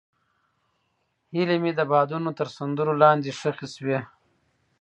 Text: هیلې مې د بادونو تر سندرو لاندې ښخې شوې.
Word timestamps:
هیلې 1.33 1.57
مې 1.63 1.71
د 1.75 1.81
بادونو 1.91 2.29
تر 2.39 2.47
سندرو 2.57 2.93
لاندې 3.03 3.31
ښخې 3.39 3.67
شوې. 3.75 3.99